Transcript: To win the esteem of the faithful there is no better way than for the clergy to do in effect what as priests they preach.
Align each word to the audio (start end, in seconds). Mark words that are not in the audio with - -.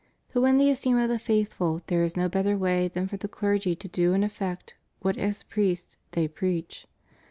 To 0.31 0.41
win 0.41 0.57
the 0.57 0.71
esteem 0.71 0.97
of 0.97 1.09
the 1.09 1.19
faithful 1.19 1.83
there 1.85 2.03
is 2.03 2.17
no 2.17 2.27
better 2.27 2.57
way 2.57 2.87
than 2.87 3.07
for 3.07 3.17
the 3.17 3.27
clergy 3.27 3.75
to 3.75 3.87
do 3.87 4.13
in 4.13 4.23
effect 4.23 4.73
what 5.01 5.15
as 5.15 5.43
priests 5.43 5.95
they 6.13 6.27
preach. 6.27 6.87